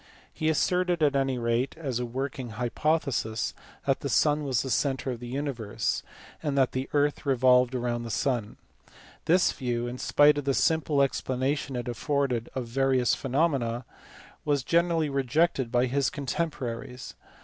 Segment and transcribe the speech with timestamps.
[0.33, 3.53] He asserted, at any rate as a working hypothesis,
[3.85, 6.01] that the sun was the centre of the universe,
[6.41, 8.57] and that the earth revolved round the sun.
[9.25, 13.85] This view, in spite of the simple explanation it afforded of various phenomena,
[14.43, 17.13] was generally rejected by his contemporaries.